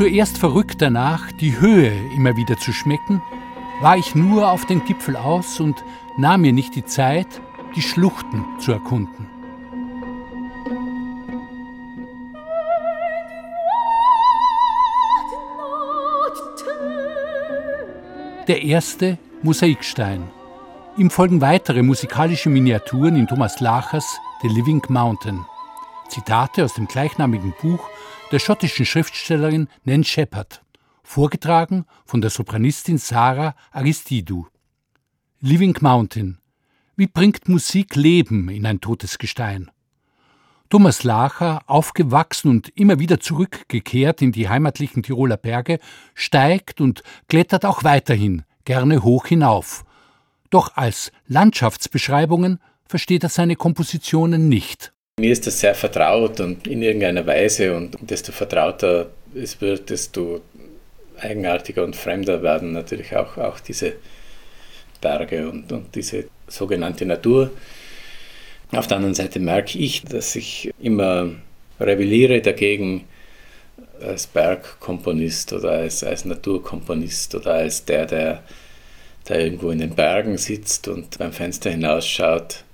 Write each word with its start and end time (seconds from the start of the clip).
zuerst 0.00 0.38
verrückt 0.38 0.80
danach, 0.80 1.30
die 1.30 1.60
Höhe 1.60 1.92
immer 2.16 2.34
wieder 2.34 2.56
zu 2.56 2.72
schmecken, 2.72 3.20
war 3.82 3.98
ich 3.98 4.14
nur 4.14 4.50
auf 4.50 4.64
den 4.64 4.82
Gipfel 4.86 5.14
aus 5.14 5.60
und 5.60 5.84
nahm 6.16 6.40
mir 6.40 6.54
nicht 6.54 6.74
die 6.74 6.86
Zeit, 6.86 7.26
die 7.76 7.82
Schluchten 7.82 8.46
zu 8.60 8.72
erkunden. 8.72 9.26
Der 18.48 18.62
erste 18.62 19.18
Mosaikstein. 19.42 20.22
Ihm 20.96 21.10
folgen 21.10 21.42
weitere 21.42 21.82
musikalische 21.82 22.48
Miniaturen 22.48 23.16
in 23.16 23.26
Thomas 23.26 23.60
Lachers 23.60 24.18
The 24.40 24.48
Living 24.48 24.82
Mountain. 24.88 25.44
Zitate 26.10 26.64
aus 26.64 26.74
dem 26.74 26.86
gleichnamigen 26.86 27.54
Buch 27.60 27.88
der 28.32 28.38
schottischen 28.38 28.84
Schriftstellerin 28.84 29.68
Nan 29.84 30.04
Shepard, 30.04 30.62
vorgetragen 31.02 31.86
von 32.04 32.20
der 32.20 32.30
Sopranistin 32.30 32.98
Sarah 32.98 33.54
Aristidou. 33.72 34.46
Living 35.40 35.76
Mountain. 35.80 36.38
Wie 36.96 37.06
bringt 37.06 37.48
Musik 37.48 37.96
Leben 37.96 38.48
in 38.50 38.66
ein 38.66 38.80
totes 38.80 39.18
Gestein? 39.18 39.70
Thomas 40.68 41.02
Lacher, 41.02 41.62
aufgewachsen 41.66 42.50
und 42.50 42.68
immer 42.76 42.98
wieder 42.98 43.18
zurückgekehrt 43.18 44.22
in 44.22 44.32
die 44.32 44.48
heimatlichen 44.48 45.02
Tiroler 45.02 45.36
Berge, 45.36 45.78
steigt 46.14 46.80
und 46.80 47.02
klettert 47.28 47.64
auch 47.64 47.82
weiterhin 47.82 48.44
gerne 48.64 49.02
hoch 49.02 49.26
hinauf. 49.26 49.84
Doch 50.50 50.76
als 50.76 51.10
Landschaftsbeschreibungen 51.26 52.60
versteht 52.86 53.22
er 53.22 53.30
seine 53.30 53.56
Kompositionen 53.56 54.48
nicht. 54.48 54.92
Mir 55.20 55.32
ist 55.32 55.46
das 55.46 55.60
sehr 55.60 55.74
vertraut 55.74 56.40
und 56.40 56.66
in 56.66 56.80
irgendeiner 56.80 57.26
Weise 57.26 57.76
und 57.76 57.94
desto 58.00 58.32
vertrauter 58.32 59.10
es 59.34 59.60
wird, 59.60 59.90
desto 59.90 60.40
eigenartiger 61.18 61.84
und 61.84 61.94
fremder 61.94 62.42
werden 62.42 62.72
natürlich 62.72 63.14
auch, 63.14 63.36
auch 63.36 63.60
diese 63.60 63.96
Berge 65.02 65.50
und, 65.50 65.70
und 65.72 65.94
diese 65.94 66.24
sogenannte 66.48 67.04
Natur. 67.04 67.50
Auf 68.72 68.86
der 68.86 68.96
anderen 68.96 69.14
Seite 69.14 69.40
merke 69.40 69.78
ich, 69.78 70.02
dass 70.04 70.36
ich 70.36 70.70
immer 70.80 71.30
rebelliere 71.78 72.40
dagegen, 72.40 73.04
als 74.00 74.26
Bergkomponist 74.26 75.52
oder 75.52 75.72
als, 75.72 76.02
als 76.02 76.24
Naturkomponist 76.24 77.34
oder 77.34 77.52
als 77.56 77.84
der, 77.84 78.06
der 78.06 78.42
da 79.24 79.34
irgendwo 79.34 79.70
in 79.70 79.80
den 79.80 79.94
Bergen 79.94 80.38
sitzt 80.38 80.88
und 80.88 81.18
beim 81.18 81.34
Fenster 81.34 81.70
hinausschaut. 81.70 82.64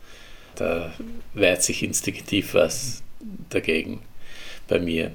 Da 0.57 0.91
wehrt 1.35 1.63
sich 1.63 1.83
instinktiv 1.83 2.55
was 2.55 3.03
dagegen 3.51 4.01
bei 4.69 4.79
mir. 4.79 5.13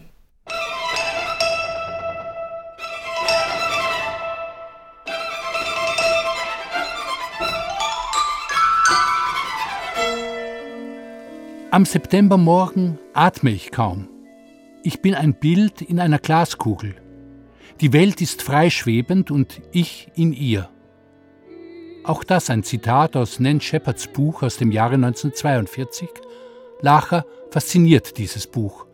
Am 11.72 11.86
Septembermorgen 11.86 13.00
atme 13.14 13.50
ich 13.50 13.72
kaum. 13.72 14.10
Ich 14.84 15.02
bin 15.02 15.16
ein 15.16 15.34
Bild 15.34 15.82
in 15.82 16.00
einer 16.00 16.20
Glaskugel. 16.20 16.96
Die 17.80 17.94
Welt 17.94 18.22
ist 18.22 18.42
freischwebend 18.42 19.32
und 19.32 19.62
ich 19.72 20.10
in 20.16 20.34
ihr. 20.34 20.70
Auch 22.04 22.24
das 22.24 22.50
ein 22.50 22.64
Zitat 22.64 23.16
aus 23.16 23.40
Nan 23.40 23.62
Shepards 23.62 24.08
Buch 24.08 24.42
aus 24.42 24.58
dem 24.58 24.72
Jahre 24.72 24.96
1942. 24.96 26.10
Lacher 26.82 27.26
fasziniert 27.52 28.18
dieses 28.18 28.48
Buch. 28.48 28.88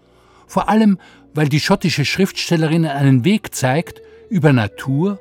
Vor 0.45 0.68
allem, 0.68 1.00
weil 1.34 1.47
die 1.47 1.62
schottische 1.62 2.03
Schriftstellerin 2.03 2.85
einen 2.85 3.23
Weg 3.23 3.56
zeigt, 3.56 4.01
über 4.29 4.51
Natur 4.51 5.19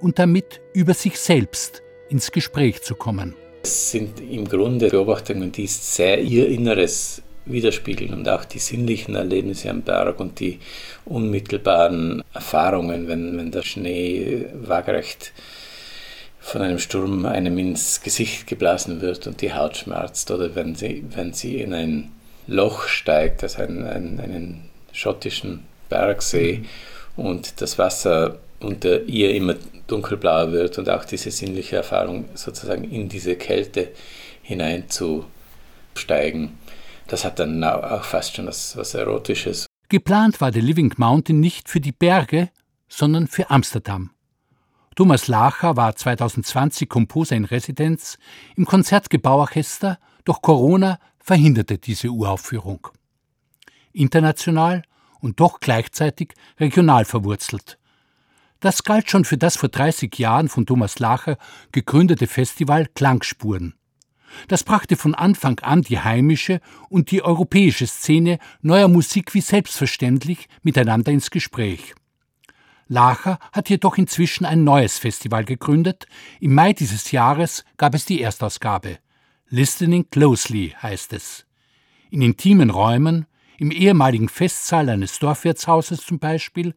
und 0.00 0.18
damit 0.18 0.62
über 0.72 0.94
sich 0.94 1.18
selbst 1.18 1.82
ins 2.08 2.32
Gespräch 2.32 2.80
zu 2.82 2.94
kommen. 2.94 3.34
Es 3.62 3.90
sind 3.90 4.18
im 4.20 4.48
Grunde 4.48 4.88
Beobachtungen, 4.88 5.52
die 5.52 5.66
sehr 5.66 6.22
ihr 6.22 6.48
Inneres 6.48 7.20
widerspiegeln 7.44 8.14
und 8.14 8.28
auch 8.28 8.46
die 8.46 8.58
sinnlichen 8.58 9.14
Erlebnisse 9.14 9.68
am 9.68 9.82
Berg 9.82 10.20
und 10.20 10.40
die 10.40 10.58
unmittelbaren 11.04 12.22
Erfahrungen, 12.32 13.08
wenn, 13.08 13.36
wenn 13.36 13.50
der 13.50 13.62
Schnee 13.62 14.46
waagerecht 14.54 15.32
von 16.46 16.62
einem 16.62 16.78
Sturm 16.78 17.26
einem 17.26 17.58
ins 17.58 18.00
Gesicht 18.02 18.46
geblasen 18.46 19.00
wird 19.00 19.26
und 19.26 19.42
die 19.42 19.52
Haut 19.52 19.78
schmerzt 19.78 20.30
oder 20.30 20.54
wenn 20.54 20.76
sie, 20.76 21.04
wenn 21.10 21.32
sie 21.32 21.60
in 21.60 21.74
ein 21.74 22.12
Loch 22.46 22.86
steigt, 22.86 23.42
also 23.42 23.62
einen, 23.62 23.84
einen, 23.84 24.20
einen 24.20 24.68
schottischen 24.92 25.64
Bergsee 25.88 26.62
mhm. 27.16 27.24
und 27.24 27.60
das 27.60 27.78
Wasser 27.78 28.38
unter 28.60 29.02
ihr 29.02 29.34
immer 29.34 29.56
dunkelblau 29.88 30.52
wird 30.52 30.78
und 30.78 30.88
auch 30.88 31.04
diese 31.04 31.32
sinnliche 31.32 31.78
Erfahrung 31.78 32.26
sozusagen 32.34 32.84
in 32.84 33.08
diese 33.08 33.34
Kälte 33.34 33.88
hineinzusteigen. 34.42 36.56
Das 37.08 37.24
hat 37.24 37.40
dann 37.40 37.64
auch 37.64 38.04
fast 38.04 38.36
schon 38.36 38.46
was, 38.46 38.76
was 38.76 38.94
Erotisches. 38.94 39.66
Geplant 39.88 40.40
war 40.40 40.52
der 40.52 40.62
Living 40.62 40.94
Mountain 40.96 41.40
nicht 41.40 41.68
für 41.68 41.80
die 41.80 41.90
Berge, 41.90 42.50
sondern 42.88 43.26
für 43.26 43.50
Amsterdam. 43.50 44.10
Thomas 44.96 45.28
Lacher 45.28 45.76
war 45.76 45.94
2020 45.94 46.88
Komposer 46.88 47.36
in 47.36 47.44
Residenz 47.44 48.16
im 48.56 48.64
Konzertgebauorchester, 48.64 49.98
doch 50.24 50.40
Corona 50.40 50.98
verhinderte 51.18 51.76
diese 51.76 52.08
Uraufführung. 52.08 52.88
International 53.92 54.84
und 55.20 55.38
doch 55.38 55.60
gleichzeitig 55.60 56.32
regional 56.58 57.04
verwurzelt. 57.04 57.78
Das 58.60 58.84
galt 58.84 59.10
schon 59.10 59.26
für 59.26 59.36
das 59.36 59.58
vor 59.58 59.68
30 59.68 60.18
Jahren 60.18 60.48
von 60.48 60.64
Thomas 60.64 60.98
Lacher 60.98 61.36
gegründete 61.72 62.26
Festival 62.26 62.86
Klangspuren. 62.86 63.74
Das 64.48 64.64
brachte 64.64 64.96
von 64.96 65.14
Anfang 65.14 65.58
an 65.60 65.82
die 65.82 66.00
heimische 66.00 66.62
und 66.88 67.10
die 67.10 67.22
europäische 67.22 67.86
Szene 67.86 68.38
neuer 68.62 68.88
Musik 68.88 69.34
wie 69.34 69.42
selbstverständlich 69.42 70.48
miteinander 70.62 71.12
ins 71.12 71.30
Gespräch. 71.30 71.94
Lacher 72.88 73.38
hat 73.52 73.68
jedoch 73.68 73.98
inzwischen 73.98 74.44
ein 74.44 74.64
neues 74.64 74.98
Festival 74.98 75.44
gegründet. 75.44 76.06
Im 76.40 76.54
Mai 76.54 76.72
dieses 76.72 77.10
Jahres 77.10 77.64
gab 77.76 77.94
es 77.94 78.04
die 78.04 78.20
Erstausgabe. 78.20 78.98
Listening 79.48 80.08
Closely 80.10 80.74
heißt 80.80 81.12
es. 81.12 81.46
In 82.10 82.22
intimen 82.22 82.70
Räumen, 82.70 83.26
im 83.58 83.70
ehemaligen 83.70 84.28
Festsaal 84.28 84.88
eines 84.88 85.18
Dorfwirtshauses 85.18 86.00
zum 86.04 86.18
Beispiel, 86.18 86.74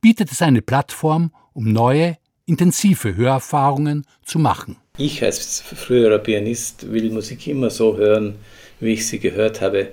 bietet 0.00 0.30
es 0.30 0.42
eine 0.42 0.62
Plattform, 0.62 1.32
um 1.52 1.72
neue, 1.72 2.18
intensive 2.46 3.16
Hörerfahrungen 3.16 4.04
zu 4.24 4.38
machen. 4.38 4.76
Ich 4.96 5.22
als 5.22 5.60
früherer 5.60 6.18
Pianist 6.18 6.90
will 6.92 7.10
Musik 7.10 7.46
immer 7.46 7.70
so 7.70 7.96
hören, 7.96 8.36
wie 8.80 8.94
ich 8.94 9.06
sie 9.06 9.18
gehört 9.18 9.60
habe, 9.60 9.92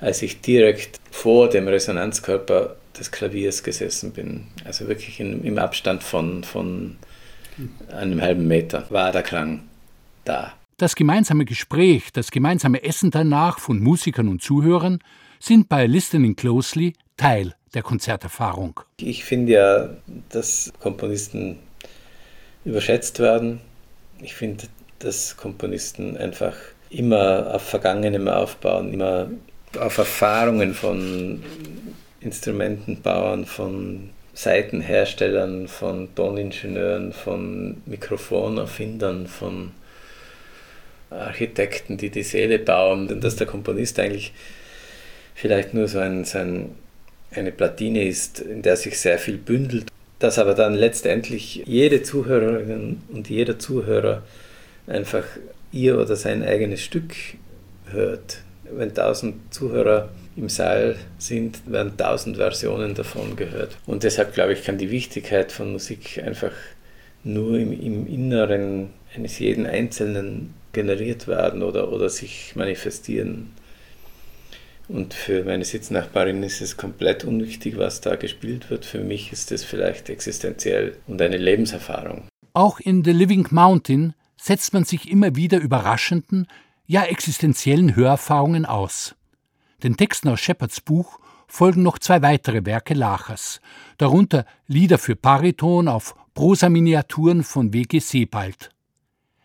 als 0.00 0.22
ich 0.22 0.40
direkt 0.40 1.00
vor 1.10 1.48
dem 1.48 1.68
Resonanzkörper 1.68 2.76
des 2.98 3.10
Klaviers 3.10 3.62
gesessen 3.62 4.12
bin. 4.12 4.46
Also 4.64 4.88
wirklich 4.88 5.20
in, 5.20 5.44
im 5.44 5.58
Abstand 5.58 6.02
von, 6.02 6.44
von 6.44 6.96
einem 7.90 8.20
halben 8.20 8.46
Meter 8.46 8.86
war 8.90 9.12
der 9.12 9.22
Klang 9.22 9.64
da. 10.24 10.52
Das 10.76 10.94
gemeinsame 10.94 11.44
Gespräch, 11.44 12.12
das 12.12 12.30
gemeinsame 12.30 12.82
Essen 12.84 13.10
danach 13.10 13.58
von 13.58 13.80
Musikern 13.80 14.28
und 14.28 14.42
Zuhörern 14.42 15.00
sind 15.40 15.68
bei 15.68 15.86
Listening 15.86 16.36
Closely 16.36 16.92
Teil 17.16 17.54
der 17.74 17.82
Konzerterfahrung. 17.82 18.80
Ich 19.00 19.24
finde 19.24 19.52
ja, 19.52 19.88
dass 20.28 20.72
Komponisten 20.80 21.58
überschätzt 22.64 23.18
werden. 23.18 23.60
Ich 24.20 24.34
finde, 24.34 24.64
dass 25.00 25.36
Komponisten 25.36 26.16
einfach 26.16 26.54
immer 26.90 27.54
auf 27.54 27.62
Vergangenem 27.62 28.28
aufbauen, 28.28 28.92
immer 28.92 29.28
auf 29.78 29.98
Erfahrungen 29.98 30.74
von 30.74 31.42
Instrumentenbauern, 32.20 33.44
von 33.44 34.10
Seitenherstellern, 34.34 35.68
von 35.68 36.14
Toningenieuren, 36.14 37.12
von 37.12 37.82
Mikrofonerfindern, 37.86 39.26
von 39.26 39.72
Architekten, 41.10 41.96
die 41.96 42.10
die 42.10 42.22
Seele 42.22 42.58
bauen, 42.58 43.08
und 43.08 43.24
dass 43.24 43.36
der 43.36 43.46
Komponist 43.46 43.98
eigentlich 43.98 44.32
vielleicht 45.34 45.74
nur 45.74 45.88
so 45.88 45.98
ein, 45.98 46.24
so 46.24 46.38
ein, 46.38 46.74
eine 47.30 47.52
Platine 47.52 48.06
ist, 48.06 48.40
in 48.40 48.62
der 48.62 48.76
sich 48.76 48.98
sehr 48.98 49.18
viel 49.18 49.38
bündelt, 49.38 49.86
dass 50.18 50.38
aber 50.38 50.54
dann 50.54 50.74
letztendlich 50.74 51.62
jede 51.66 52.02
Zuhörerin 52.02 53.02
und 53.08 53.28
jeder 53.30 53.58
Zuhörer 53.58 54.22
einfach 54.86 55.24
ihr 55.72 55.98
oder 55.98 56.16
sein 56.16 56.42
eigenes 56.42 56.82
Stück 56.82 57.14
hört. 57.90 58.42
Wenn 58.72 58.94
tausend 58.94 59.52
Zuhörer 59.52 60.10
im 60.36 60.48
Saal 60.48 60.96
sind, 61.18 61.60
werden 61.66 61.96
tausend 61.96 62.36
Versionen 62.36 62.94
davon 62.94 63.36
gehört. 63.36 63.76
Und 63.86 64.04
deshalb 64.04 64.34
glaube 64.34 64.52
ich, 64.52 64.64
kann 64.64 64.78
die 64.78 64.90
Wichtigkeit 64.90 65.52
von 65.52 65.72
Musik 65.72 66.22
einfach 66.24 66.52
nur 67.24 67.58
im, 67.58 67.72
im 67.72 68.06
Inneren 68.06 68.90
eines 69.14 69.38
jeden 69.38 69.66
Einzelnen 69.66 70.54
generiert 70.72 71.26
werden 71.26 71.62
oder, 71.62 71.92
oder 71.92 72.08
sich 72.08 72.54
manifestieren. 72.54 73.50
Und 74.88 75.12
für 75.12 75.44
meine 75.44 75.64
Sitznachbarin 75.64 76.42
ist 76.42 76.62
es 76.62 76.76
komplett 76.76 77.24
unwichtig, 77.24 77.76
was 77.76 78.00
da 78.00 78.16
gespielt 78.16 78.70
wird. 78.70 78.86
Für 78.86 79.00
mich 79.00 79.32
ist 79.32 79.52
es 79.52 79.62
vielleicht 79.62 80.08
existenziell 80.08 80.96
und 81.06 81.20
eine 81.20 81.36
Lebenserfahrung. 81.36 82.26
Auch 82.54 82.80
in 82.80 83.04
The 83.04 83.12
Living 83.12 83.46
Mountain 83.50 84.14
setzt 84.40 84.72
man 84.72 84.84
sich 84.84 85.10
immer 85.10 85.36
wieder 85.36 85.58
überraschenden, 85.58 86.46
ja 86.88 87.04
existenziellen 87.04 87.94
Hörerfahrungen 87.94 88.66
aus. 88.66 89.14
Den 89.84 89.96
Texten 89.96 90.28
aus 90.28 90.40
Shepards 90.40 90.80
Buch 90.80 91.20
folgen 91.46 91.82
noch 91.82 91.98
zwei 91.98 92.22
weitere 92.22 92.64
Werke 92.64 92.94
Lachers, 92.94 93.60
darunter 93.98 94.44
Lieder 94.66 94.98
für 94.98 95.14
Bariton 95.14 95.86
auf 95.86 96.16
Prosa-Miniaturen 96.34 97.44
von 97.44 97.72
W.G. 97.72 98.00
Sebald. 98.00 98.70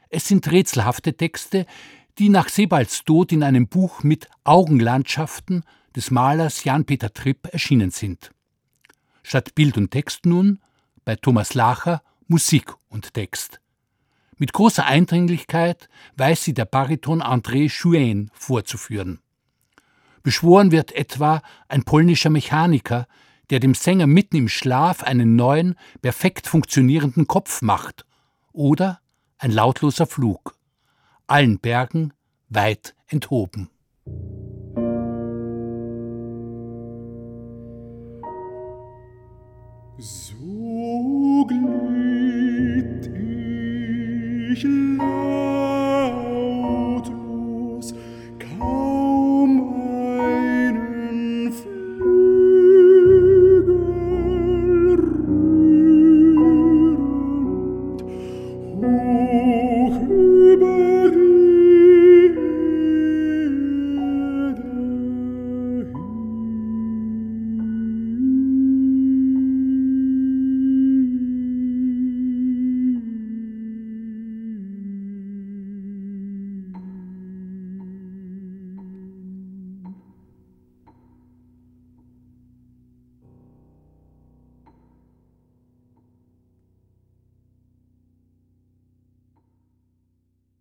Es 0.10 0.28
sind 0.28 0.50
rätselhafte 0.52 1.16
Texte, 1.16 1.66
die 2.18 2.30
nach 2.30 2.50
Sebalds 2.50 3.04
Tod 3.04 3.32
in 3.32 3.44
einem 3.44 3.68
Buch 3.68 4.04
mit 4.04 4.28
Augenlandschaften 4.44 5.64
des 5.96 6.12
Malers 6.12 6.64
Jan-Peter 6.64 7.14
Tripp 7.14 7.50
erschienen 7.52 7.92
sind. 7.92 8.32
Statt 9.22 9.54
Bild 9.54 9.78
und 9.78 9.92
Text 9.92 10.26
nun, 10.26 10.60
bei 11.04 11.16
Thomas 11.16 11.56
Lacher, 11.56 12.04
Musik 12.28 12.74
und 12.90 13.14
Text. 13.14 13.60
Mit 14.44 14.52
großer 14.52 14.86
Eindringlichkeit 14.86 15.88
weiß 16.18 16.44
sie 16.44 16.54
der 16.54 16.66
Bariton 16.66 17.22
André 17.22 17.70
Chouin 17.70 18.30
vorzuführen. 18.34 19.22
Beschworen 20.22 20.74
wird 20.74 20.92
etwa 20.92 21.42
ein 21.70 21.84
polnischer 21.84 22.30
Mechaniker, 22.30 23.08
der 23.52 23.62
dem 23.62 23.74
Sänger 23.74 24.06
mitten 24.06 24.36
im 24.36 24.50
Schlaf 24.50 25.02
einen 25.02 25.38
neuen, 25.38 25.76
perfekt 26.02 26.48
funktionierenden 26.48 27.26
Kopf 27.26 27.62
macht, 27.62 28.06
oder 28.52 29.00
ein 29.38 29.52
lautloser 29.52 30.08
Flug, 30.08 30.58
allen 31.26 31.60
Bergen 31.60 32.12
weit 32.50 32.96
enthoben. 33.08 33.70
So 40.00 40.63
ich 44.54 44.64
lang 44.64 45.43